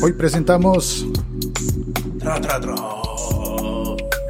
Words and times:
Hoy 0.00 0.12
presentamos 0.12 1.04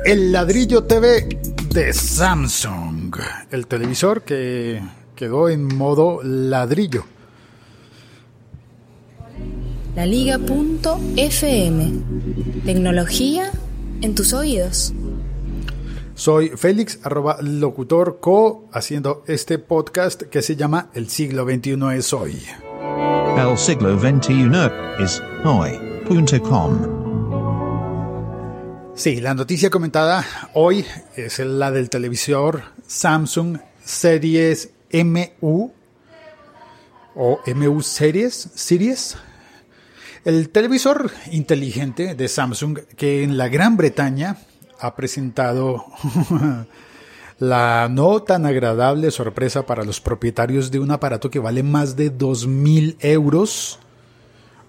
el 0.07 0.33
ladrillo 0.33 0.85
TV 0.85 1.29
de 1.71 1.93
Samsung, 1.93 3.15
el 3.51 3.67
televisor 3.67 4.23
que 4.23 4.81
quedó 5.15 5.51
en 5.51 5.65
modo 5.65 6.23
ladrillo. 6.23 7.05
La 9.95 10.07
Liga.fm. 10.07 11.93
Tecnología 12.65 13.51
en 14.01 14.15
tus 14.15 14.33
oídos. 14.33 14.95
Soy 16.15 16.49
Félix, 16.49 17.01
arroba 17.03 17.39
locutor 17.43 18.21
co, 18.21 18.69
haciendo 18.73 19.23
este 19.27 19.59
podcast 19.59 20.23
que 20.23 20.41
se 20.41 20.57
llama 20.57 20.91
El 20.95 21.11
siglo 21.11 21.45
XXI 21.45 21.79
es 21.95 22.13
hoy. 22.13 22.39
El 23.39 23.57
siglo 23.57 23.97
XXI 23.97 24.51
es 24.99 25.23
hoy.com. 25.45 26.73
Sí, 28.97 29.21
la 29.21 29.33
noticia 29.33 29.71
comentada 29.71 30.27
hoy 30.55 30.85
es 31.15 31.39
la 31.39 31.71
del 31.71 31.89
televisor 31.89 32.65
Samsung 32.85 33.59
Series 33.85 34.71
MU 34.93 35.71
o 37.15 37.41
MU 37.55 37.81
Series, 37.81 38.51
Series. 38.57 39.17
El 40.25 40.51
televisor 40.51 41.09
inteligente 41.31 42.17
de 42.17 42.27
Samsung 42.27 42.81
que 42.97 43.23
en 43.23 43.39
la 43.39 43.47
Gran 43.47 43.77
Bretaña 43.77 44.37
ha 44.81 44.97
presentado 44.97 45.85
la 47.39 47.89
no 47.91 48.21
tan 48.23 48.47
agradable 48.47 49.11
sorpresa 49.11 49.65
para 49.65 49.85
los 49.85 50.01
propietarios 50.01 50.71
de 50.71 50.81
un 50.81 50.91
aparato 50.91 51.31
que 51.31 51.39
vale 51.39 51.63
más 51.63 51.97
de 51.97 52.11
2.000 52.17 52.97
euros. 53.01 53.79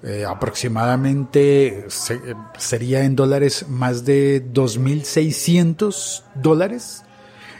Eh, 0.04 0.23
aproximadamente 0.28 1.86
se- 1.90 2.22
sería 2.58 3.03
en 3.03 3.16
dólares 3.16 3.66
más 3.67 4.06
de 4.06 4.39
2.600 4.53 6.23
dólares. 6.36 7.03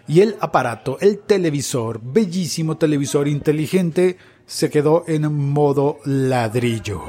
Y 0.08 0.22
el 0.22 0.38
aparato, 0.40 0.98
el 1.02 1.20
televisor, 1.20 2.00
bellísimo 2.02 2.78
televisor 2.78 3.28
inteligente, 3.28 4.18
se 4.48 4.70
quedó 4.70 5.04
en 5.08 5.32
modo 5.52 6.00
ladrillo. 6.06 7.02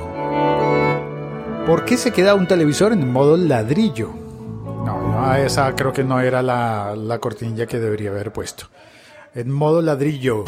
¿Por 1.67 1.85
qué 1.85 1.97
se 1.97 2.13
queda 2.13 2.35
un 2.35 2.47
televisor 2.49 2.93
en 2.93 3.11
modo 3.11 3.37
ladrillo? 3.37 4.11
No, 5.31 5.37
esa 5.37 5.77
creo 5.77 5.93
que 5.93 6.03
no 6.03 6.21
era 6.21 6.43
la, 6.43 6.97
la 6.97 7.21
cortinilla 7.21 7.65
que 7.67 7.79
debería 7.79 8.11
haber 8.11 8.33
puesto. 8.33 8.65
En 9.33 9.49
modo 9.49 9.81
ladrillo. 9.81 10.45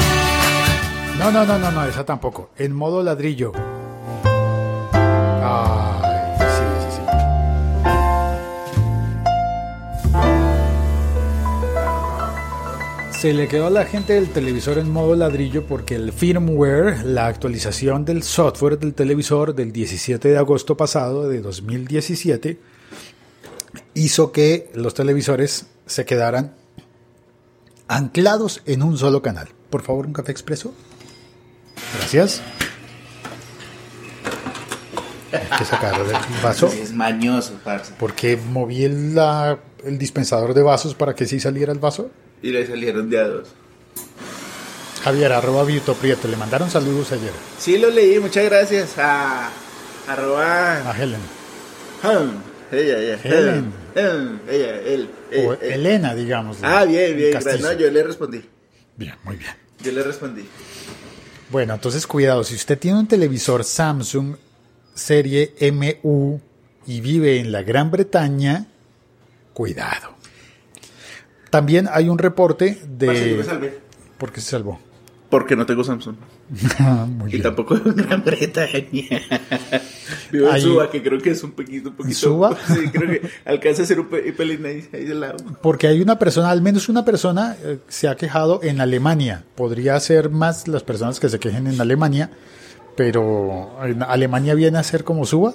No, 1.20 1.30
no, 1.30 1.46
no, 1.46 1.56
no, 1.56 1.70
no, 1.70 1.84
esa 1.84 2.04
tampoco. 2.04 2.50
En 2.58 2.72
modo 2.72 3.00
ladrillo. 3.00 3.52
Se 13.12 13.32
le 13.32 13.46
quedó 13.46 13.68
a 13.68 13.70
la 13.70 13.84
gente 13.84 14.14
del 14.14 14.30
televisor 14.30 14.78
en 14.78 14.90
modo 14.90 15.14
ladrillo 15.14 15.64
porque 15.64 15.94
el 15.94 16.12
firmware, 16.12 17.04
la 17.04 17.28
actualización 17.28 18.04
del 18.04 18.24
software 18.24 18.80
del 18.80 18.94
televisor 18.94 19.54
del 19.54 19.70
17 19.70 20.28
de 20.28 20.38
agosto 20.38 20.76
pasado 20.76 21.28
de 21.28 21.40
2017, 21.40 22.58
hizo 23.94 24.32
que 24.32 24.70
los 24.74 24.94
televisores 24.94 25.66
se 25.86 26.04
quedaran 26.04 26.54
anclados 27.88 28.62
en 28.66 28.82
un 28.82 28.96
solo 28.98 29.22
canal. 29.22 29.48
Por 29.70 29.82
favor, 29.82 30.06
un 30.06 30.12
café 30.12 30.32
expreso. 30.32 30.72
Gracias. 31.98 32.40
Hay 35.32 35.58
que 35.58 35.64
sacar 35.64 35.94
el 35.98 36.12
vaso 36.42 36.66
Es 36.82 36.92
mañoso, 36.92 37.54
parce. 37.64 37.94
porque 37.98 38.36
moví 38.36 38.84
el, 38.84 39.14
la- 39.14 39.58
el 39.84 39.98
dispensador 39.98 40.52
de 40.54 40.62
vasos 40.62 40.94
para 40.94 41.14
que 41.14 41.26
sí 41.26 41.40
saliera 41.40 41.72
el 41.72 41.78
vaso. 41.78 42.10
Y 42.42 42.50
le 42.50 42.66
salieron 42.66 43.08
de 43.08 43.18
a 43.20 43.28
dos. 43.28 43.48
Javier, 45.02 45.32
arroba 45.32 45.64
Vito 45.64 45.94
Prieto, 45.94 46.28
le 46.28 46.36
mandaron 46.36 46.70
saludos 46.70 47.10
ayer 47.10 47.32
Sí, 47.58 47.76
lo 47.76 47.90
leí, 47.90 48.20
muchas 48.20 48.44
gracias 48.44 48.96
a 48.98 49.50
arroba 50.06 50.88
a 50.90 50.96
Helen. 50.96 51.20
ella, 52.70 52.98
ella, 52.98 53.18
Helen. 53.24 53.72
Hum, 53.96 54.40
ella, 54.48 54.80
él, 54.80 55.10
eh, 55.30 55.46
O 55.46 55.54
eh. 55.54 55.74
Elena, 55.74 56.14
digamos. 56.14 56.58
Ah, 56.62 56.84
bien, 56.84 57.16
bien. 57.16 57.38
No, 57.60 57.72
yo 57.72 57.90
le 57.90 58.02
respondí. 58.02 58.42
Bien, 58.96 59.14
muy 59.24 59.36
bien. 59.36 59.52
Yo 59.82 59.92
le 59.92 60.02
respondí. 60.02 60.44
Bueno, 61.50 61.74
entonces 61.74 62.06
cuidado, 62.06 62.44
si 62.44 62.54
usted 62.54 62.78
tiene 62.78 62.98
un 62.98 63.06
televisor 63.06 63.64
Samsung 63.64 64.36
serie 64.94 65.54
MU 65.72 66.40
y 66.86 67.00
vive 67.00 67.38
en 67.38 67.52
la 67.52 67.62
Gran 67.62 67.90
Bretaña, 67.90 68.66
cuidado. 69.52 70.14
También 71.50 71.88
hay 71.92 72.08
un 72.08 72.18
reporte 72.18 72.78
Parce, 72.98 73.30
yo 73.30 73.36
me 73.36 73.42
de... 73.42 73.44
salvé. 73.44 73.78
¿Por 74.18 74.32
qué 74.32 74.40
se 74.40 74.50
salvó? 74.50 74.80
Porque 75.32 75.56
no 75.56 75.64
tengo 75.64 75.82
Samsung. 75.82 76.14
Muy 77.08 77.28
Y 77.28 77.32
bien. 77.32 77.42
tampoco 77.42 77.74
en 77.74 77.96
Gran 77.96 78.22
Bretaña. 78.22 78.82
Vivo 80.30 80.46
en 80.48 80.52
Ahí- 80.54 80.60
Suba, 80.60 80.90
que 80.90 81.02
creo 81.02 81.18
que 81.20 81.30
es 81.30 81.42
un 81.42 81.52
poquito, 81.52 81.88
un 81.88 81.96
poquito. 81.96 82.18
Suba? 82.18 82.54
Sí, 82.68 82.88
creo 82.92 83.08
que 83.10 83.28
alcanza 83.46 83.82
a 83.82 83.86
ser 83.86 83.98
un 84.00 84.08
pe- 84.08 84.30
pelín 84.34 84.66
ahí, 84.66 84.86
ahí 84.92 85.04
de 85.06 85.14
lado. 85.14 85.36
Porque 85.62 85.86
hay 85.86 86.02
una 86.02 86.18
persona, 86.18 86.50
al 86.50 86.60
menos 86.60 86.90
una 86.90 87.04
persona, 87.06 87.56
eh, 87.64 87.78
se 87.88 88.08
ha 88.08 88.14
quejado 88.16 88.60
en 88.62 88.82
Alemania. 88.82 89.44
Podría 89.54 89.98
ser 90.00 90.28
más 90.28 90.68
las 90.68 90.82
personas 90.82 91.18
que 91.18 91.30
se 91.30 91.38
quejen 91.40 91.66
en 91.66 91.80
Alemania, 91.80 92.30
pero 92.94 93.70
en 93.84 94.02
Alemania 94.02 94.54
viene 94.54 94.76
a 94.78 94.82
ser 94.82 95.02
como 95.02 95.24
suba. 95.24 95.54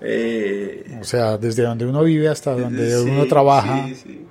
Eh, 0.00 0.98
O 1.00 1.04
sea, 1.04 1.36
desde 1.38 1.62
donde 1.64 1.86
uno 1.86 2.02
vive 2.02 2.28
hasta 2.28 2.54
donde 2.56 2.96
sí, 2.96 3.08
uno 3.10 3.26
trabaja. 3.26 3.86
sí, 3.88 3.94
sí. 3.94 4.21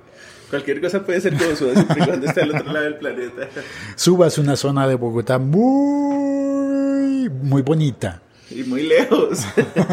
Cualquier 0.52 0.80
cosa 0.82 1.00
puede 1.02 1.18
ser 1.20 1.34
como 1.36 1.56
Suba 1.56 1.72
siempre 1.74 2.04
cuando 2.06 2.26
esté 2.26 2.42
al 2.42 2.50
otro 2.54 2.72
lado 2.72 2.84
del 2.84 2.96
planeta. 2.96 3.48
Suba 3.96 4.26
es 4.26 4.36
una 4.36 4.54
zona 4.54 4.86
de 4.86 4.94
Bogotá 4.96 5.38
muy, 5.38 7.28
muy 7.28 7.62
bonita. 7.62 8.20
Y 8.50 8.62
muy 8.64 8.82
lejos. 8.82 9.40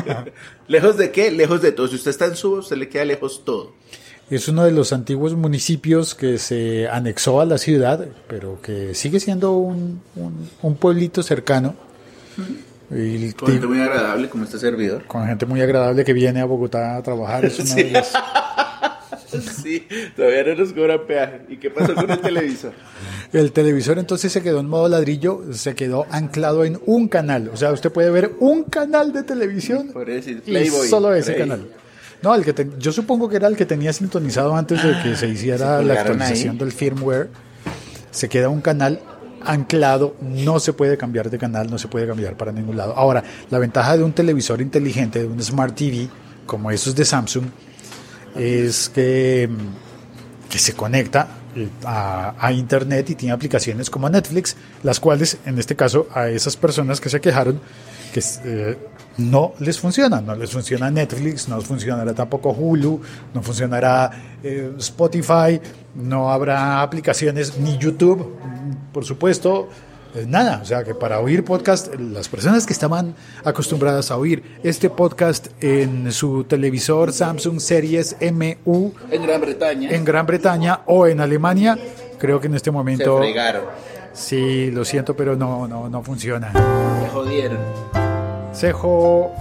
¿Lejos 0.67 0.97
de 0.97 1.11
qué? 1.11 1.31
Lejos 1.31 1.61
de 1.61 1.71
todo. 1.71 1.87
Si 1.87 1.95
usted 1.95 2.11
está 2.11 2.25
en 2.25 2.35
Suba, 2.35 2.59
usted 2.59 2.75
le 2.75 2.89
queda 2.89 3.05
lejos 3.05 3.43
todo. 3.45 3.73
Es 4.29 4.47
uno 4.47 4.63
de 4.65 4.71
los 4.71 4.91
antiguos 4.93 5.33
municipios 5.33 6.13
que 6.13 6.37
se 6.37 6.87
anexó 6.89 7.39
a 7.41 7.45
la 7.45 7.57
ciudad, 7.57 8.05
pero 8.27 8.61
que 8.61 8.93
sigue 8.95 9.19
siendo 9.19 9.53
un, 9.53 10.01
un- 10.15 10.49
un 10.61 10.75
pueblito 10.75 11.23
cercano. 11.23 11.73
Y 12.91 13.31
Con 13.33 13.49
gente 13.51 13.67
muy 13.67 13.79
agradable 13.81 14.29
como 14.29 14.43
este 14.43 14.57
servidor. 14.59 15.05
con 15.05 15.25
gente 15.25 15.45
muy 15.45 15.61
agradable 15.61 16.03
que 16.03 16.13
viene 16.13 16.41
a 16.41 16.45
Bogotá 16.45 16.97
a 16.97 17.03
trabajar. 17.03 17.45
Es 17.45 17.59
una 17.59 17.75
de 17.75 17.91
las- 17.91 18.13
Sí, 19.63 19.87
todavía 20.15 20.43
no 20.43 20.55
nos 20.55 20.73
cobran 20.73 20.99
peaje. 21.07 21.41
¿Y 21.49 21.57
qué 21.57 21.69
pasó 21.69 21.93
con 21.95 22.09
el 22.09 22.19
televisor? 22.19 22.73
El 23.31 23.51
televisor 23.51 23.99
entonces 23.99 24.31
se 24.31 24.41
quedó 24.41 24.59
en 24.59 24.67
modo 24.67 24.87
ladrillo, 24.89 25.43
se 25.53 25.75
quedó 25.75 26.07
anclado 26.09 26.65
en 26.65 26.79
un 26.87 27.07
canal. 27.07 27.51
O 27.53 27.57
sea, 27.57 27.71
usted 27.71 27.91
puede 27.91 28.09
ver 28.09 28.31
un 28.39 28.63
canal 28.63 29.13
de 29.13 29.21
televisión 29.21 29.89
Por 29.93 30.07
decir, 30.07 30.41
y 30.47 30.49
Playboy. 30.49 30.87
solo 30.87 31.13
ese 31.13 31.33
Play. 31.33 31.47
canal. 31.47 31.67
No, 32.23 32.33
el 32.33 32.43
que 32.43 32.53
te- 32.53 32.67
yo 32.79 32.91
supongo 32.91 33.29
que 33.29 33.35
era 33.35 33.47
el 33.47 33.55
que 33.55 33.65
tenía 33.67 33.93
sintonizado 33.93 34.55
antes 34.55 34.81
de 34.83 34.93
que 35.03 35.15
se 35.15 35.27
hiciera 35.27 35.77
se 35.79 35.85
la 35.85 35.93
actualización 35.93 36.53
ahí. 36.53 36.57
del 36.57 36.71
firmware. 36.71 37.29
Se 38.09 38.27
queda 38.29 38.49
un 38.49 38.61
canal 38.61 38.99
anclado, 39.45 40.15
no 40.21 40.59
se 40.59 40.73
puede 40.73 40.97
cambiar 40.97 41.29
de 41.29 41.37
canal, 41.37 41.69
no 41.69 41.77
se 41.77 41.87
puede 41.87 42.07
cambiar 42.07 42.35
para 42.35 42.51
ningún 42.51 42.77
lado. 42.77 42.93
Ahora, 42.95 43.23
la 43.51 43.59
ventaja 43.59 43.95
de 43.95 44.03
un 44.03 44.11
televisor 44.11 44.59
inteligente, 44.61 45.19
de 45.19 45.27
un 45.27 45.41
Smart 45.41 45.75
TV, 45.75 46.09
como 46.47 46.71
esos 46.71 46.95
de 46.95 47.05
Samsung, 47.05 47.45
es 48.35 48.89
que, 48.89 49.49
que 50.49 50.59
se 50.59 50.73
conecta 50.73 51.27
eh, 51.55 51.67
a, 51.85 52.35
a 52.39 52.51
Internet 52.51 53.09
y 53.09 53.15
tiene 53.15 53.33
aplicaciones 53.33 53.89
como 53.89 54.09
Netflix, 54.09 54.55
las 54.83 54.99
cuales, 54.99 55.37
en 55.45 55.57
este 55.59 55.75
caso, 55.75 56.07
a 56.13 56.29
esas 56.29 56.57
personas 56.57 57.01
que 57.01 57.09
se 57.09 57.19
quejaron, 57.21 57.59
que 58.13 58.21
eh, 58.45 58.77
no 59.17 59.53
les 59.59 59.79
funciona. 59.79 60.21
No 60.21 60.35
les 60.35 60.51
funciona 60.51 60.89
Netflix, 60.89 61.47
no 61.47 61.61
funcionará 61.61 62.13
tampoco 62.13 62.51
Hulu, 62.51 63.01
no 63.33 63.43
funcionará 63.43 64.11
eh, 64.43 64.71
Spotify, 64.79 65.59
no 65.95 66.31
habrá 66.31 66.81
aplicaciones 66.81 67.57
ni 67.57 67.77
YouTube, 67.77 68.35
por 68.93 69.05
supuesto. 69.05 69.69
Eh, 70.15 70.25
Nada, 70.27 70.59
o 70.61 70.65
sea 70.65 70.83
que 70.83 70.95
para 70.95 71.19
oír 71.19 71.43
podcast, 71.43 71.93
las 71.95 72.27
personas 72.29 72.65
que 72.65 72.73
estaban 72.73 73.15
acostumbradas 73.43 74.11
a 74.11 74.17
oír 74.17 74.43
este 74.63 74.89
podcast 74.89 75.47
en 75.61 76.11
su 76.11 76.43
televisor 76.45 77.13
Samsung 77.13 77.59
Series 77.59 78.15
MU 78.21 78.91
En 79.11 79.21
Gran 79.25 79.41
Bretaña. 79.41 79.91
en 79.91 80.05
Gran 80.05 80.25
Bretaña 80.25 80.81
o 80.87 81.07
en 81.07 81.19
Alemania, 81.21 81.77
creo 82.17 82.39
que 82.39 82.47
en 82.47 82.55
este 82.55 82.69
Se 82.69 82.71
momento 82.71 83.17
fregaron. 83.19 83.63
sí, 84.13 84.71
lo 84.71 84.83
siento, 84.85 85.15
pero 85.15 85.35
no, 85.35 85.67
no, 85.67 85.89
no 85.89 86.01
funciona. 86.03 86.51
Se 86.53 87.09
jodieron. 87.09 87.59
Cejo. 88.53 89.31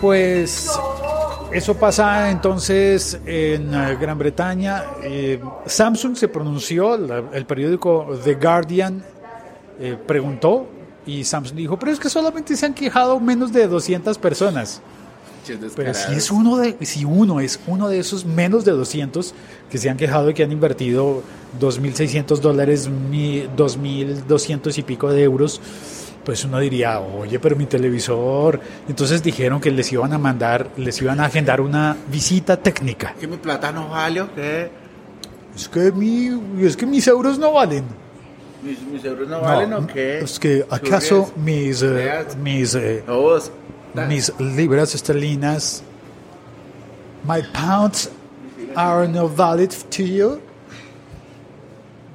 Pues 0.00 0.78
eso 1.52 1.74
pasa 1.74 2.30
entonces 2.30 3.18
en 3.24 3.72
eh, 3.74 3.96
Gran 4.00 4.18
Bretaña. 4.18 4.84
Eh, 5.02 5.40
Samsung 5.66 6.16
se 6.16 6.28
pronunció, 6.28 6.96
la- 6.96 7.24
el 7.32 7.46
periódico 7.46 8.18
The 8.22 8.34
Guardian 8.34 9.02
eh, 9.80 9.96
preguntó 10.06 10.66
y 11.06 11.24
Samsung 11.24 11.56
dijo, 11.56 11.78
pero 11.78 11.92
es 11.92 11.98
que 11.98 12.10
solamente 12.10 12.54
se 12.56 12.66
han 12.66 12.74
quejado 12.74 13.18
menos 13.20 13.52
de 13.52 13.66
200 13.66 14.18
personas. 14.18 14.82
Pero 15.74 15.94
si 15.94 16.12
es 16.14 16.30
uno 16.30 16.58
de, 16.58 16.76
si 16.84 17.06
uno 17.06 17.40
es 17.40 17.58
uno 17.66 17.88
de 17.88 17.98
esos 18.00 18.26
menos 18.26 18.66
de 18.66 18.72
200 18.72 19.32
que 19.70 19.78
se 19.78 19.88
han 19.88 19.96
quejado 19.96 20.28
y 20.28 20.34
que 20.34 20.42
han 20.42 20.52
invertido 20.52 21.22
2.600 21.58 22.40
dólares, 22.40 22.88
mi- 22.88 23.46
2.200 23.56 24.76
y 24.76 24.82
pico 24.82 25.08
de 25.08 25.22
euros, 25.22 25.62
pues 26.28 26.44
uno 26.44 26.58
diría, 26.58 27.00
oye, 27.00 27.40
pero 27.40 27.56
mi 27.56 27.64
televisor. 27.64 28.60
Entonces 28.86 29.22
dijeron 29.22 29.62
que 29.62 29.70
les 29.70 29.90
iban 29.90 30.12
a 30.12 30.18
mandar, 30.18 30.68
les 30.76 31.00
iban 31.00 31.20
a 31.20 31.24
agendar 31.24 31.58
una 31.62 31.96
visita 32.12 32.58
técnica. 32.58 33.14
¿Que 33.18 33.26
mi 33.26 33.38
plata 33.38 33.72
no 33.72 33.88
vale 33.88 34.20
o 34.20 34.34
qué? 34.34 34.70
Es 35.56 35.70
que, 35.70 35.90
mi, 35.90 36.28
es 36.60 36.76
que 36.76 36.84
mis 36.84 37.06
euros 37.06 37.38
no 37.38 37.54
valen. 37.54 37.84
¿Mis, 38.62 38.78
mis 38.82 39.02
euros 39.06 39.26
no 39.26 39.40
valen 39.40 39.70
No, 39.70 39.78
o 39.78 39.86
qué? 39.86 40.18
Es 40.18 40.38
que 40.38 40.66
acaso 40.68 41.32
mis, 41.34 41.80
eh, 41.80 42.26
mis, 42.42 42.74
eh, 42.74 43.02
No, 43.06 44.06
mis 44.06 44.30
libras 44.38 44.94
esterlinas, 44.94 45.82
my 47.24 47.40
pounds 47.54 48.10
are 48.76 49.08
not 49.08 49.34
valid 49.34 49.70
to 49.96 50.02
you. 50.02 50.40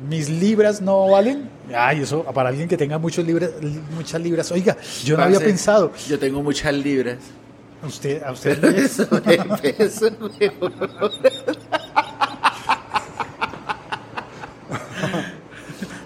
Mis 0.07 0.30
libras 0.30 0.80
no 0.80 1.10
valen. 1.10 1.50
Ay, 1.74 2.01
eso 2.01 2.24
para 2.24 2.50
alguien 2.50 2.68
que 2.68 2.75
tenga 2.77 2.98
muchos 2.98 3.25
libras, 3.25 3.51
muchas 3.95 4.21
libras. 4.21 4.51
Oiga, 4.51 4.75
yo 5.04 5.15
no 5.15 5.24
había 5.24 5.39
pensado. 5.39 5.92
Yo 6.07 6.19
tengo 6.19 6.42
muchas 6.42 6.74
libras. 6.74 7.18
A 7.81 7.88
usted, 7.88 8.24
a 8.24 8.31
usted 8.31 8.60
Pero 8.62 8.77
eso 8.77 9.07
peso. 9.10 10.10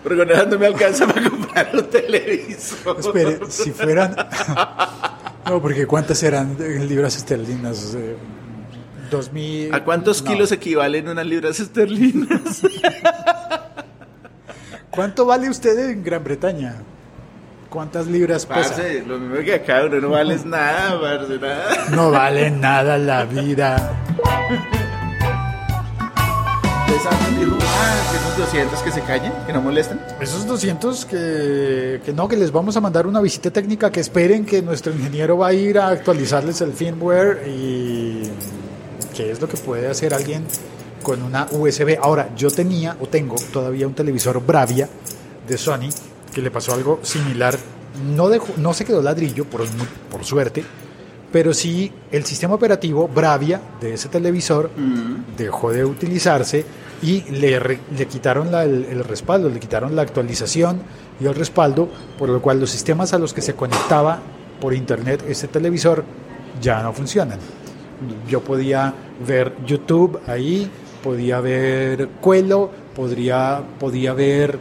Porque 0.03 0.17
con 0.17 0.31
eso 0.31 0.45
no 0.45 0.59
me 0.59 0.67
alcanza 0.67 1.05
para 1.05 1.29
comprar 1.29 1.69
un 1.73 1.89
televisor. 1.89 2.97
Espere, 2.99 3.39
si 3.49 3.71
fueran. 3.71 4.15
No, 5.45 5.61
porque 5.61 5.85
¿cuántas 5.85 6.23
eran 6.23 6.55
en 6.59 6.87
libras 6.87 7.15
esterlinas? 7.17 7.93
Eh, 7.95 8.15
Dos 9.11 9.31
mil. 9.31 9.73
¿A 9.73 9.83
cuántos 9.83 10.23
no. 10.23 10.31
kilos 10.31 10.51
equivalen 10.51 11.07
unas 11.09 11.25
libras 11.25 11.59
esterlinas? 11.59 12.61
¿Cuánto 14.97 15.27
vale 15.27 15.47
usted 15.47 15.91
en 15.91 16.03
Gran 16.03 16.23
Bretaña? 16.23 16.73
¿Cuántas 17.69 18.07
libras 18.07 18.47
pesa? 18.47 18.69
Parce, 18.69 19.03
lo 19.05 19.19
mismo 19.19 19.45
que 19.45 19.53
acá, 19.53 19.83
uno 19.85 20.01
no 20.01 20.09
vales 20.09 20.43
nada, 20.43 20.99
parce, 20.99 21.37
nada. 21.37 21.85
No 21.91 22.09
vale 22.09 22.49
nada 22.49 22.97
la 22.97 23.23
vida. 23.25 23.93
Dijo, 26.89 27.57
ah, 27.61 28.07
que 28.09 28.17
esos 28.17 28.37
200 28.39 28.81
que 28.81 28.91
se 28.91 29.01
callen, 29.01 29.31
que 29.45 29.53
no 29.53 29.61
molesten. 29.61 29.99
Esos 30.19 30.47
200 30.47 31.05
que, 31.05 32.01
que 32.03 32.11
no, 32.11 32.27
que 32.27 32.35
les 32.35 32.51
vamos 32.51 32.75
a 32.75 32.81
mandar 32.81 33.05
una 33.05 33.21
visita 33.21 33.51
técnica, 33.51 33.91
que 33.91 33.99
esperen 33.99 34.47
que 34.47 34.63
nuestro 34.63 34.91
ingeniero 34.91 35.37
va 35.37 35.49
a 35.49 35.53
ir 35.53 35.77
a 35.77 35.89
actualizarles 35.89 36.59
el 36.61 36.73
firmware 36.73 37.47
y 37.47 38.31
qué 39.15 39.29
es 39.29 39.39
lo 39.39 39.47
que 39.47 39.57
puede 39.57 39.89
hacer 39.89 40.15
alguien 40.15 40.43
con 41.07 41.23
una 41.23 41.47
USB. 41.51 41.97
Ahora, 42.01 42.31
yo 42.35 42.51
tenía 42.51 42.97
o 42.99 43.07
tengo 43.07 43.37
todavía 43.53 43.87
un 43.87 43.93
televisor 43.93 44.45
Bravia 44.45 44.89
de 45.47 45.57
Sony 45.57 45.87
que 46.33 46.41
le 46.41 46.51
pasó 46.51 46.73
algo 46.73 46.99
similar. 47.01 47.57
No, 48.13 48.27
dejó, 48.27 48.49
no 48.57 48.73
se 48.73 48.83
quedó 48.83 49.01
ladrillo, 49.01 49.45
por, 49.45 49.61
por 50.11 50.25
suerte, 50.25 50.65
pero 51.31 51.53
sí 51.53 51.89
el 52.11 52.25
sistema 52.25 52.55
operativo 52.55 53.07
Bravia 53.07 53.61
de 53.79 53.93
ese 53.93 54.09
televisor 54.09 54.69
dejó 55.37 55.71
de 55.71 55.85
utilizarse 55.85 56.65
y 57.01 57.21
le, 57.31 57.57
le 57.95 58.05
quitaron 58.07 58.51
la- 58.51 58.65
el, 58.65 58.83
el 58.91 59.01
respaldo, 59.05 59.47
le 59.47 59.61
quitaron 59.61 59.95
la 59.95 60.01
actualización 60.01 60.81
y 61.21 61.25
el 61.25 61.35
respaldo, 61.35 61.87
por 62.19 62.27
lo 62.27 62.41
cual 62.41 62.59
los 62.59 62.69
sistemas 62.69 63.13
a 63.13 63.17
los 63.17 63.33
que 63.33 63.41
se 63.41 63.53
conectaba 63.55 64.19
por 64.59 64.73
internet 64.73 65.23
este 65.29 65.47
televisor 65.47 66.03
ya 66.61 66.83
no 66.83 66.91
funcionan. 66.91 67.39
Yo 68.29 68.41
podía 68.41 68.93
ver 69.25 69.53
YouTube 69.65 70.19
ahí, 70.27 70.69
podía 71.03 71.39
ver 71.41 72.07
Cuelo, 72.21 72.69
podría, 72.95 73.61
podía 73.79 74.13
ver 74.13 74.59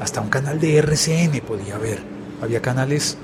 hasta 0.00 0.20
un 0.20 0.28
canal 0.28 0.60
de 0.60 0.78
RCN, 0.78 1.40
podía 1.46 1.78
ver. 1.78 1.98
Había 2.42 2.60
canales 2.60 3.16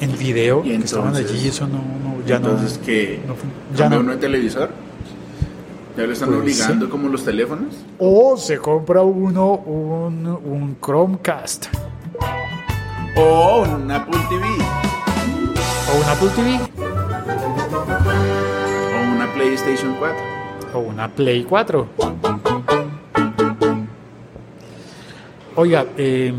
en, 0.00 0.10
en 0.10 0.18
video 0.18 0.62
Y 0.64 0.70
que 0.78 0.84
estaban 0.84 1.14
allí, 1.14 1.48
eso 1.48 1.66
no, 1.66 1.78
no- 1.78 2.24
ya 2.26 2.36
Entonces, 2.36 2.78
no. 2.80 2.86
¿qué? 2.86 3.20
no 3.26 3.34
¿Ya 3.76 3.84
ya 3.84 3.88
no. 3.90 4.00
uno 4.00 4.12
de 4.12 4.18
televisor? 4.18 4.70
¿Ya 5.96 6.04
lo 6.06 6.12
están 6.12 6.28
Pues, 6.28 6.40
obligando 6.40 6.86
sí. 6.86 6.90
como 6.90 7.08
los 7.08 7.24
teléfonos? 7.24 7.74
O 7.98 8.36
se 8.36 8.58
compra 8.58 9.02
uno 9.02 9.52
un, 9.54 10.26
un 10.26 10.76
Chromecast 10.84 11.66
O 13.16 13.62
un 13.62 13.90
Apple 13.90 14.18
TV. 14.28 14.44
o 15.92 15.96
un 15.98 16.04
Apple 16.04 16.28
TV 16.36 16.58
O 18.94 19.14
una 19.14 19.32
PlayStation 19.34 19.94
4. 19.98 20.16
Una 20.80 21.08
Play 21.08 21.44
4. 21.44 21.88
Oiga, 25.56 25.86
eh, 25.96 26.32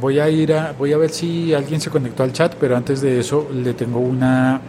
voy 0.00 0.18
a 0.18 0.28
ir 0.30 0.54
a 0.54 0.72
voy 0.72 0.92
a 0.92 0.96
ver 0.96 1.10
si 1.10 1.52
alguien 1.52 1.80
se 1.80 1.90
conectó 1.90 2.22
al 2.22 2.32
chat, 2.32 2.54
pero 2.54 2.76
antes 2.76 3.00
de 3.00 3.20
eso 3.20 3.48
le 3.52 3.74
tengo 3.74 4.00
una 4.00 4.60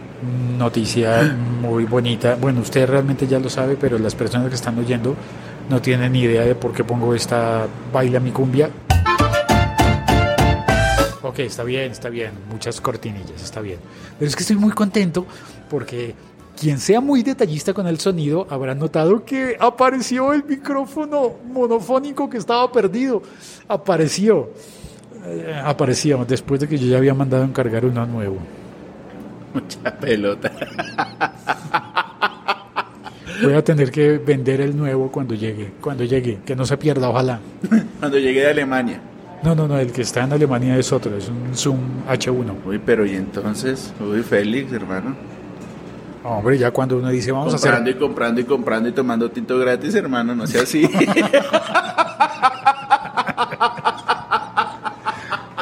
noticia 0.58 1.36
muy 1.62 1.84
bonita. 1.84 2.36
Bueno, 2.40 2.60
usted 2.60 2.88
realmente 2.88 3.26
ya 3.26 3.38
lo 3.38 3.48
sabe, 3.48 3.76
pero 3.80 3.98
las 3.98 4.14
personas 4.14 4.48
que 4.48 4.56
están 4.56 4.78
oyendo 4.78 5.14
no 5.70 5.80
tienen 5.80 6.12
ni 6.12 6.20
idea 6.20 6.42
de 6.42 6.54
por 6.54 6.72
qué 6.72 6.84
pongo 6.84 7.14
esta 7.14 7.66
baila 7.92 8.20
mi 8.20 8.30
cumbia. 8.30 8.70
Ok, 11.22 11.40
está 11.40 11.62
bien, 11.62 11.92
está 11.92 12.08
bien. 12.08 12.32
Muchas 12.50 12.80
cortinillas, 12.80 13.42
está 13.42 13.60
bien. 13.60 13.78
Pero 14.18 14.28
es 14.28 14.36
que 14.36 14.42
estoy 14.42 14.56
muy 14.56 14.72
contento 14.72 15.26
porque 15.68 16.14
quien 16.58 16.78
sea 16.78 17.00
muy 17.00 17.22
detallista 17.22 17.72
con 17.72 17.86
el 17.86 18.00
sonido 18.00 18.46
habrá 18.50 18.74
notado 18.74 19.24
que 19.24 19.56
apareció 19.60 20.32
el 20.32 20.44
micrófono 20.44 21.34
monofónico 21.52 22.28
que 22.28 22.38
estaba 22.38 22.70
perdido. 22.72 23.22
Apareció. 23.68 24.50
Eh, 25.24 25.60
apareció 25.64 26.24
después 26.24 26.60
de 26.60 26.68
que 26.68 26.78
yo 26.78 26.88
ya 26.88 26.98
había 26.98 27.14
mandado 27.14 27.44
encargar 27.44 27.84
uno 27.84 28.04
nuevo. 28.06 28.38
Mucha 29.54 29.96
pelota. 29.96 30.52
Voy 33.42 33.54
a 33.54 33.62
tener 33.62 33.92
que 33.92 34.18
vender 34.18 34.60
el 34.60 34.76
nuevo 34.76 35.12
cuando 35.12 35.36
llegue, 35.36 35.74
cuando 35.80 36.02
llegue, 36.02 36.40
que 36.44 36.56
no 36.56 36.66
se 36.66 36.76
pierda, 36.76 37.08
ojalá. 37.08 37.38
Cuando 38.00 38.18
llegué 38.18 38.40
de 38.40 38.50
Alemania. 38.50 39.00
No, 39.44 39.54
no, 39.54 39.68
no, 39.68 39.78
el 39.78 39.92
que 39.92 40.02
está 40.02 40.24
en 40.24 40.32
Alemania 40.32 40.76
es 40.76 40.90
otro, 40.92 41.16
es 41.16 41.28
un 41.28 41.54
Zoom 41.54 41.78
H1. 42.08 42.66
Uy, 42.66 42.80
pero 42.84 43.06
y 43.06 43.14
entonces, 43.14 43.94
uy, 44.00 44.22
Félix, 44.22 44.72
hermano. 44.72 45.14
Hombre, 46.28 46.58
ya 46.58 46.70
cuando 46.70 46.98
uno 46.98 47.08
dice 47.08 47.32
vamos 47.32 47.54
a 47.54 47.56
hacer 47.56 47.70
comprando 47.70 47.90
y 47.90 47.94
comprando 47.94 48.40
y 48.40 48.44
comprando 48.44 48.88
y 48.88 48.92
tomando 48.92 49.30
tinto 49.30 49.58
gratis, 49.58 49.94
hermano, 49.94 50.34
no 50.34 50.46
sea 50.46 50.62
así. 50.62 50.82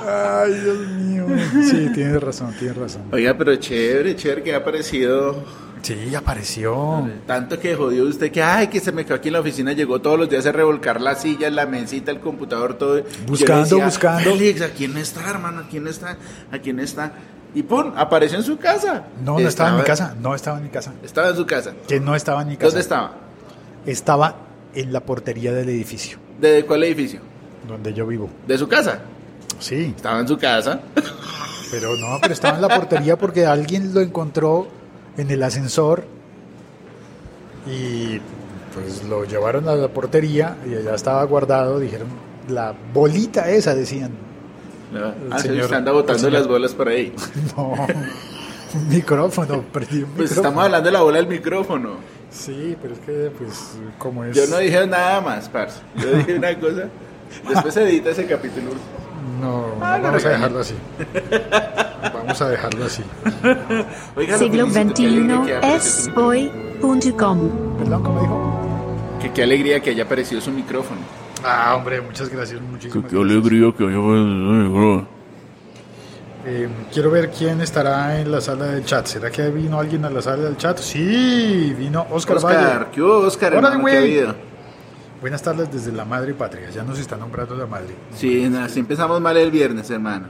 Ay, 0.09 0.55
Dios 0.55 0.79
mío. 0.89 1.27
Sí, 1.71 1.91
tienes 1.95 2.21
razón, 2.21 2.53
tienes 2.59 2.77
razón. 2.77 3.03
Oiga, 3.13 3.35
pero 3.39 3.55
chévere, 3.57 4.17
chévere 4.17 4.43
que 4.43 4.55
ha 4.55 4.59
aparecido. 4.59 5.37
Sí, 5.83 6.15
apareció. 6.17 7.09
Tanto 7.27 7.61
que 7.61 7.77
jodió 7.77 8.05
usted 8.05 8.33
que, 8.33 8.43
ay, 8.43 8.67
que 8.67 8.81
se 8.81 8.91
me 8.91 9.05
quedó 9.05 9.15
aquí 9.15 9.29
en 9.29 9.35
la 9.35 9.41
oficina, 9.41 9.73
llegó 9.73 10.01
todos 10.01 10.19
los 10.19 10.29
días 10.29 10.45
a 10.47 10.51
revolcar 10.53 11.01
la 11.01 11.15
silla, 11.15 11.49
la 11.49 11.67
mesita, 11.67 12.11
el 12.11 12.19
computador, 12.19 12.75
todo. 12.75 13.05
Buscando, 13.27 13.79
buscando. 13.81 14.31
Félix, 14.33 14.63
¿a 14.63 14.71
quién 14.71 14.97
está, 14.97 15.31
hermano? 15.31 15.61
¿A 15.61 15.69
quién 15.69 15.87
está? 15.87 16.17
¿A 16.51 16.59
quién 16.59 16.81
está? 16.81 17.13
Y 17.57 17.63
pum, 17.63 17.91
apareció 17.97 18.37
en 18.37 18.45
su 18.45 18.59
casa. 18.59 19.05
No, 19.25 19.39
no 19.41 19.49
estaba 19.49 19.71
en 19.71 19.77
mi 19.77 19.83
casa. 19.83 20.15
No 20.21 20.35
estaba 20.35 20.59
en 20.59 20.65
mi 20.65 20.69
casa. 20.69 20.93
Estaba 21.03 21.31
en 21.31 21.37
su 21.37 21.47
casa. 21.47 21.73
Que 21.89 21.99
no 21.99 22.15
estaba 22.15 22.43
en 22.43 22.49
mi 22.49 22.57
casa. 22.57 22.67
¿Dónde 22.67 22.81
estaba? 22.83 23.13
Estaba 23.87 24.37
en 24.75 24.93
la 24.93 25.01
portería 25.01 25.55
del 25.55 25.71
edificio 25.71 26.19
¿De 26.39 26.67
cuál 26.67 26.85
edificio? 26.85 27.21
donde 27.67 27.95
yo 27.95 28.07
vivo. 28.07 28.29
¿De 28.47 28.59
su 28.59 28.69
casa? 28.69 29.01
Sí, 29.59 29.95
Estaba 29.97 30.21
en 30.21 30.29
su 30.29 30.37
casa. 30.37 30.81
pero 31.71 31.97
no, 31.97 32.19
pero 32.21 32.35
estaba 32.35 32.57
en 32.57 32.61
la 32.63 32.69
portería 32.69 33.17
porque 33.17 33.47
alguien 33.47 33.95
lo 33.95 34.03
encontró 34.03 34.69
en 35.17 35.31
el 35.31 35.43
ascensor 35.43 36.05
y 37.67 38.21
pues 38.75 39.03
lo 39.05 39.25
llevaron 39.25 39.67
a 39.69 39.75
la 39.75 39.89
portería 39.89 40.59
y 40.71 40.75
allá 40.75 40.95
estaba 40.95 41.25
guardado. 41.25 41.81
Dijeron, 41.81 42.09
la 42.49 42.75
bolita 42.93 43.49
esa, 43.49 43.75
decían. 43.75 44.26
Ah, 45.31 45.39
señor- 45.39 45.65
usted 45.65 45.77
anda 45.77 45.93
botando 45.93 46.19
señor- 46.21 46.33
las 46.33 46.47
bolas 46.49 46.73
por 46.75 46.89
ahí. 46.89 47.13
No, 47.57 47.73
un 48.75 48.89
micrófono, 48.89 49.63
perdí 49.73 50.03
un 50.03 50.11
Pues 50.11 50.31
micrófono. 50.31 50.35
estamos 50.41 50.65
hablando 50.65 50.87
de 50.87 50.93
la 50.93 51.01
bola 51.03 51.17
del 51.19 51.29
micrófono. 51.29 51.91
Sí, 52.31 52.77
pero 52.83 52.95
es 52.95 53.01
que, 53.01 53.31
pues, 53.39 53.79
como 53.99 54.25
es. 54.25 54.37
Yo 54.37 54.47
no 54.49 54.59
dije 54.59 54.87
nada 54.87 55.21
más, 55.23 55.49
parce. 55.49 55.81
Yo 55.97 56.11
dije 56.11 56.37
una 56.37 56.55
cosa. 56.61 56.89
Después 57.49 57.73
se 57.75 57.83
edita 57.85 58.11
ese 58.11 58.27
capítulo. 58.27 58.71
No, 59.41 59.65
Ah, 59.81 59.97
no 59.99 60.05
vamos 60.05 60.25
a 60.25 60.29
dejarlo 60.31 60.61
así. 60.61 60.75
Vamos 62.13 62.41
a 62.43 62.49
dejarlo 62.49 62.85
así. 62.87 63.03
Oiga, 64.17 64.33
lo 64.33 64.39
Siglo 64.39 64.67
XXI 64.71 65.53
es 65.63 66.11
hoy.com. 66.17 67.51
¿Perdón, 67.79 68.03
cómo 68.03 68.21
dijo? 68.21 68.61
Que 69.21 69.31
qué 69.33 69.43
alegría 69.43 69.81
que 69.81 69.91
haya 69.91 70.05
aparecido 70.05 70.41
su 70.41 70.51
micrófono. 70.53 71.01
Ah, 71.45 71.75
hombre, 71.77 72.01
muchas 72.01 72.29
gracias. 72.29 72.61
Muchísimas 72.61 73.11
gracias. 73.11 73.23
alegría 73.23 73.73
que 73.77 73.85
haya 73.85 75.07
Eh, 76.49 76.69
quiero 76.93 77.11
ver 77.11 77.31
quién 77.31 77.61
estará 77.61 78.21
en 78.21 78.31
la 78.31 78.41
sala 78.41 78.67
del 78.67 78.85
chat. 78.85 79.07
¿Será 79.07 79.31
que 79.31 79.49
vino 79.51 79.79
alguien 79.81 80.05
a 80.05 80.11
la 80.11 80.23
sala 80.23 80.45
del 80.45 80.57
chat? 80.57 80.79
Sí, 80.79 81.75
vino 81.77 82.07
Oscar, 82.11 82.37
Valle. 82.43 82.57
Oscar, 82.59 82.91
¿qué 82.93 83.03
hubo, 83.03 83.19
Oscar? 83.19 83.55
Hermano? 83.55 83.85
¿Qué 83.85 84.27
ha? 84.29 84.35
Buenas 85.21 85.43
tardes 85.43 85.73
desde 85.73 85.91
la 85.93 86.05
madre 86.05 86.35
patria. 86.35 86.71
Ya 86.71 86.85
nos 86.85 86.99
está 86.99 87.17
nombrando 87.17 87.57
la 87.57 87.67
madre. 87.67 87.95
Sí, 88.15 88.49
no, 88.49 88.61
así 88.61 88.79
empezamos 88.81 89.21
mal 89.21 89.37
el 89.37 89.51
viernes, 89.51 89.91
hermano. 89.91 90.29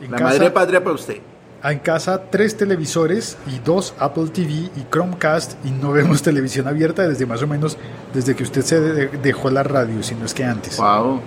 En 0.00 0.10
La 0.10 0.18
casa- 0.18 0.30
madre 0.30 0.50
patria 0.50 0.82
para 0.82 0.94
usted. 0.94 1.18
En 1.64 1.78
casa, 1.80 2.22
tres 2.30 2.56
televisores 2.56 3.36
y 3.52 3.58
dos 3.64 3.94
Apple 3.98 4.28
TV 4.32 4.52
y 4.52 4.86
Chromecast 4.90 5.54
y 5.64 5.70
no 5.70 5.90
vemos 5.92 6.22
televisión 6.22 6.68
abierta 6.68 7.08
desde 7.08 7.26
más 7.26 7.42
o 7.42 7.46
menos 7.46 7.76
desde 8.14 8.36
que 8.36 8.44
usted 8.44 8.62
se 8.62 8.80
de- 8.80 9.08
dejó 9.18 9.50
la 9.50 9.62
radio, 9.64 10.02
si 10.02 10.14
no 10.14 10.26
es 10.26 10.34
que 10.34 10.44
antes. 10.44 10.76
Wow. 10.76 11.20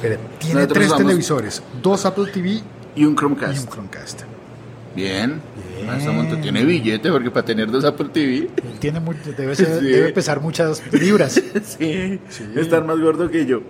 Tiene 0.00 0.54
Nosotros 0.54 0.68
tres 0.78 0.88
vamos- 0.90 1.04
televisores, 1.06 1.62
dos 1.82 2.04
Apple 2.04 2.26
TV 2.32 2.50
Y 2.50 2.58
un 2.58 2.64
y 2.96 3.04
un 3.04 3.16
Chromecast. 3.16 3.70
Chromecast. 3.72 4.22
Bien. 4.94 5.40
Bien. 5.78 6.40
Tiene 6.42 6.64
billete 6.64 7.10
porque 7.10 7.30
para 7.30 7.44
tener 7.46 7.70
dos 7.70 7.84
Apple 7.84 8.08
TV. 8.12 8.36
Él 8.36 8.50
Tiene 8.78 9.00
debe, 9.36 9.54
ser- 9.54 9.78
Sí. 9.80 9.86
debe 9.86 10.12
pesar 10.12 10.40
muchas 10.40 10.82
libras. 10.92 11.40
sí. 11.66 12.20
Estar 12.56 12.84
más 12.84 12.98
gordo 13.00 13.30
que 13.30 13.46
yo. 13.46 13.62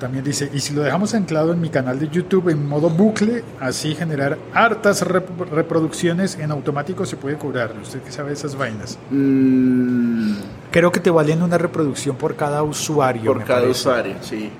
También 0.00 0.24
dice, 0.24 0.50
y 0.52 0.60
si 0.60 0.74
lo 0.74 0.82
dejamos 0.82 1.14
anclado 1.14 1.54
en 1.54 1.60
mi 1.60 1.70
canal 1.70 1.98
de 1.98 2.08
YouTube 2.10 2.50
en 2.50 2.68
modo 2.68 2.90
bucle, 2.90 3.42
así 3.60 3.94
generar 3.94 4.36
hartas 4.52 5.02
rep- 5.02 5.48
reproducciones 5.50 6.36
en 6.38 6.50
automático 6.50 7.06
se 7.06 7.16
puede 7.16 7.36
cobrar. 7.38 7.72
¿Usted 7.82 8.02
qué 8.02 8.12
sabe 8.12 8.28
de 8.28 8.34
esas 8.34 8.56
vainas? 8.56 8.98
Mm, 9.10 10.34
Creo 10.70 10.92
que 10.92 11.00
te 11.00 11.10
valen 11.10 11.42
una 11.42 11.56
reproducción 11.56 12.16
por 12.16 12.36
cada 12.36 12.62
usuario. 12.62 13.32
por 13.32 13.38
cada 13.44 13.60
parece. 13.60 13.70
usuario, 13.70 14.14
sí. 14.20 14.50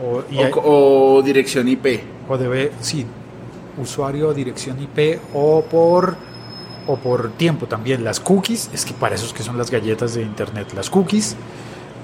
O, 0.00 0.22
y 0.32 0.38
O, 0.38 0.44
hay- 0.44 0.50
co- 0.52 0.62
o 0.64 1.22
dirección 1.22 1.66
IP. 1.66 2.00
o 2.28 2.38
debe, 2.38 2.70
sí, 2.80 3.04
usuario, 3.82 4.32
dirección 4.32 4.80
IP 4.80 5.18
o 5.34 5.62
por 5.62 6.14
o 6.86 6.96
por 6.96 7.30
tiempo 7.32 7.66
también. 7.66 8.04
Las 8.04 8.20
cookies, 8.20 8.70
es 8.72 8.84
que 8.84 8.94
para 8.94 9.16
eso 9.16 9.26
es 9.26 9.32
que 9.32 9.42
son 9.42 9.58
las 9.58 9.70
galletas 9.72 10.14
de 10.14 10.22
internet. 10.22 10.68
Las 10.74 10.88
cookies 10.88 11.34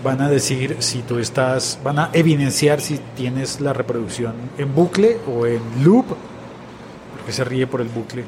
van 0.05 0.21
a 0.21 0.29
decir 0.29 0.77
si 0.81 1.01
tú 1.03 1.19
estás, 1.19 1.79
van 1.83 1.99
a 1.99 2.11
evidenciar 2.13 2.81
si 2.81 3.01
tienes 3.17 3.61
la 3.61 3.73
reproducción 3.73 4.35
en 4.59 4.75
bucle 4.75 5.17
o 5.27 5.47
en 5.47 5.61
loop. 5.83 6.07
Porque 7.17 7.33
se 7.33 7.43
ríe 7.45 7.67
por 7.67 7.81
el 7.81 7.89
bucle. 7.89 8.25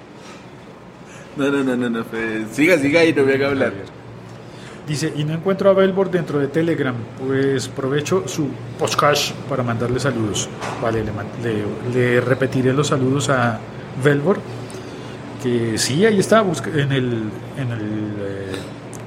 No, 1.37 1.51
no, 1.51 1.63
no, 1.63 1.77
no, 1.77 1.91
no. 1.91 2.05
siga, 2.51 2.79
siga 2.79 3.05
y 3.05 3.13
no 3.13 3.25
me 3.25 3.35
haga 3.35 3.49
hablar. 3.49 3.73
Dice, 4.89 5.13
y 5.17 5.25
no 5.25 5.35
encuentro 5.35 5.69
a 5.69 5.73
Belbor 5.75 6.11
dentro 6.11 6.39
de 6.39 6.47
Telegram, 6.47 6.95
pues 7.27 7.67
provecho 7.69 8.27
su 8.27 8.49
podcast 8.79 9.33
para 9.49 9.63
mandarle 9.65 9.99
saludos. 10.01 10.49
Vale, 10.81 11.03
le, 11.05 11.11
le- 11.43 11.93
le 12.15 12.21
repetiré 12.21 12.73
los 12.73 12.87
saludos 12.87 13.29
a 13.29 13.59
Belbor, 14.03 14.39
que 15.43 15.77
sí, 15.77 16.07
ahí 16.07 16.21
está, 16.21 16.41
busca- 16.41 16.71
en 16.71 16.93
el, 16.93 17.23
en 17.59 17.71
el 17.73 17.81
eh, 18.21 18.47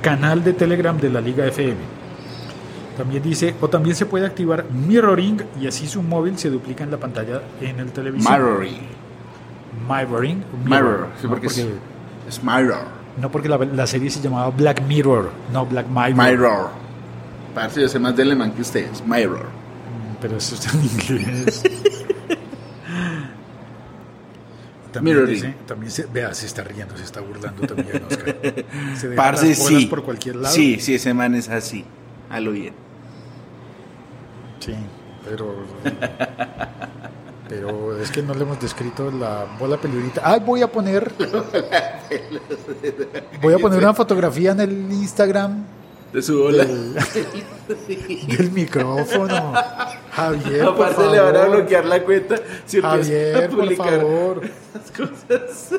canal 0.01 0.43
de 0.43 0.51
Telegram 0.53 0.97
de 0.99 1.09
la 1.09 1.21
Liga 1.21 1.47
FM. 1.47 1.77
También 2.99 3.23
dice, 3.23 3.55
o 3.61 3.69
también 3.69 3.95
se 3.95 4.05
puede 4.05 4.25
activar 4.25 4.65
mirroring 4.71 5.41
y 5.61 5.67
así 5.67 5.87
su 5.87 6.03
móvil 6.03 6.37
se 6.37 6.49
duplica 6.49 6.83
en 6.83 6.91
la 6.91 6.97
pantalla 6.97 7.41
en 7.61 7.79
el 7.79 7.93
televisor. 7.93 8.29
Mirroring. 8.37 8.77
Mirroring. 9.87 10.43
Mirror. 10.65 11.07
Sí, 11.15 11.23
no, 11.23 11.29
porque 11.29 11.47
es, 11.47 11.65
es 12.27 12.43
mirror. 12.43 12.81
no 13.21 13.31
porque 13.31 13.47
la, 13.47 13.57
la 13.57 13.87
serie 13.87 14.09
se 14.09 14.19
llamaba 14.19 14.49
Black 14.49 14.81
Mirror, 14.85 15.29
no 15.53 15.65
Black 15.65 15.87
Mirror. 15.87 16.13
Mirror. 16.29 16.69
Parce, 17.55 17.79
yo 17.81 17.87
sé 17.87 17.99
más 17.99 18.13
de 18.17 18.23
alemán 18.23 18.51
que 18.51 18.63
ustedes. 18.63 19.01
Mirror. 19.07 19.45
Pero 20.19 20.35
eso 20.35 20.55
está 20.55 20.69
en 20.77 20.83
inglés. 20.83 21.63
También, 24.91 25.25
dice- 25.27 25.53
también 25.67 25.91
se, 25.91 26.05
vea, 26.07 26.33
se 26.33 26.47
está 26.47 26.63
riendo, 26.63 26.97
se 26.97 27.03
está 27.03 27.21
burlando 27.21 27.61
también, 27.67 28.01
Oscar. 28.09 28.35
Se 28.97 29.09
Parce, 29.09 29.47
las 29.49 29.57
sí. 29.59 29.85
por 29.85 30.03
cualquier 30.03 30.35
lado. 30.37 30.53
Sí, 30.53 30.79
sí, 30.79 30.95
ese 30.95 31.13
man 31.13 31.35
es 31.35 31.47
así. 31.47 31.85
A 32.29 32.39
lo 32.39 32.51
bien. 32.51 32.73
Sí, 34.69 34.75
pero. 35.25 35.55
Pero 37.47 37.99
es 37.99 38.11
que 38.11 38.21
no 38.21 38.35
le 38.35 38.43
hemos 38.43 38.59
descrito 38.61 39.09
la 39.09 39.45
bola 39.57 39.77
peludita. 39.77 40.21
Ay, 40.23 40.39
voy 40.45 40.61
a 40.61 40.71
poner. 40.71 41.11
Voy 43.41 43.53
a 43.53 43.57
poner 43.57 43.79
una 43.79 43.93
fotografía 43.95 44.51
en 44.51 44.59
el 44.59 44.71
Instagram 44.91 45.63
De 46.13 46.21
su 46.21 46.43
bola. 46.43 46.63
del, 46.65 46.93
del 48.37 48.51
micrófono. 48.51 49.53
Javier, 50.11 50.65
por 50.65 50.73
Aparte 50.87 51.07
le 51.09 51.19
van 51.19 51.35
a 51.35 51.39
favor. 51.39 51.57
bloquear 51.57 51.85
la 51.85 52.03
cuenta 52.03 52.35
si 52.65 52.77
empieza 52.77 52.87
a 52.87 52.97
Javier, 53.03 53.49
por 53.49 53.59
publicar 53.61 53.97
favor. 53.99 54.41
las 54.73 54.91
cosas. 54.91 55.71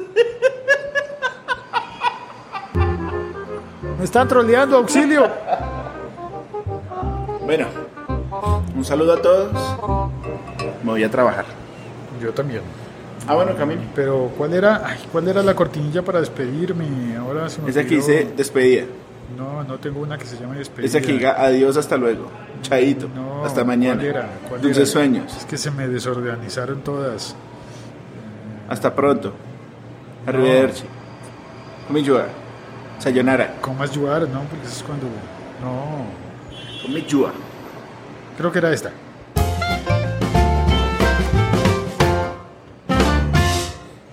Me 3.98 4.04
están 4.04 4.26
troleando, 4.28 4.76
auxilio. 4.78 5.28
Bueno, 7.44 7.66
un 8.76 8.84
saludo 8.84 9.14
a 9.14 9.22
todos. 9.22 9.52
Me 10.82 10.90
voy 10.90 11.04
a 11.04 11.10
trabajar. 11.10 11.44
Yo 12.20 12.32
también. 12.32 12.62
Ah, 13.26 13.34
bueno, 13.34 13.54
Camilo. 13.56 13.80
Pero 13.94 14.30
¿cuál 14.36 14.54
era, 14.54 14.82
ay, 14.84 14.98
cuál 15.12 15.28
era 15.28 15.42
la 15.42 15.54
cortinilla 15.54 16.02
para 16.02 16.20
despedirme? 16.20 17.16
Ahora 17.16 17.48
se 17.48 17.60
me 17.60 17.70
Esa 17.70 17.84
que 17.84 17.96
dice 17.96 18.28
despedida. 18.36 18.84
No, 19.36 19.62
no 19.62 19.78
tengo 19.78 20.00
una 20.00 20.18
que 20.18 20.24
se 20.24 20.36
llame 20.38 20.58
despedida. 20.58 20.86
Esa 20.86 21.00
que 21.00 21.12
diga 21.12 21.40
adiós, 21.40 21.76
hasta 21.76 21.96
luego. 21.96 22.28
Chaito. 22.62 23.08
No, 23.14 23.44
hasta 23.44 23.64
mañana. 23.64 23.96
¿cuál 23.96 24.06
era? 24.06 24.28
¿Cuál 24.48 24.60
Dulces 24.60 24.78
era? 24.78 24.86
sueños. 24.92 25.36
Es 25.36 25.44
que 25.44 25.56
se 25.56 25.70
me 25.70 25.86
desorganizaron 25.86 26.80
todas. 26.80 27.36
Hasta 28.68 28.94
pronto. 28.94 29.32
Arrivederci. 30.26 30.84
Konnichiwa. 31.86 32.24
Sayonara. 32.98 33.54
¿Cómo 33.60 33.82
ayudar? 33.82 34.22
No, 34.28 34.42
porque 34.42 34.66
eso 34.66 34.76
es 34.76 34.82
cuando... 34.82 35.06
No, 35.62 36.04
Konnichiwa. 36.82 37.32
Creo 38.40 38.52
que 38.52 38.58
era 38.58 38.72
esta. 38.72 38.90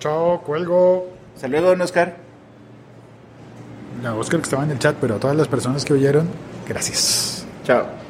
Chao, 0.00 0.42
cuelgo. 0.42 1.08
Hasta 1.34 1.48
luego, 1.48 1.68
don 1.68 1.80
Oscar. 1.80 2.16
La 4.02 4.14
Oscar 4.14 4.40
que 4.40 4.44
estaba 4.44 4.64
en 4.64 4.70
el 4.72 4.78
chat, 4.78 4.96
pero 5.00 5.16
a 5.16 5.18
todas 5.18 5.36
las 5.36 5.48
personas 5.48 5.84
que 5.84 5.94
oyeron, 5.94 6.28
gracias. 6.68 7.46
Chao. 7.64 8.07